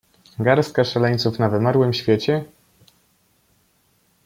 "Garstka 0.39 0.83
szaleńców 0.83 1.39
na 1.39 1.49
wymarłym 1.49 1.93
świecie?" 1.93 2.45